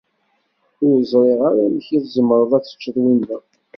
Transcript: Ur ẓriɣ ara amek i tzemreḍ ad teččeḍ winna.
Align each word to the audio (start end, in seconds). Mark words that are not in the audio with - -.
Ur 0.87 0.95
ẓriɣ 1.11 1.39
ara 1.49 1.61
amek 1.67 1.87
i 1.97 1.99
tzemreḍ 2.03 2.51
ad 2.57 2.63
teččeḍ 2.65 2.95
winna. 3.03 3.37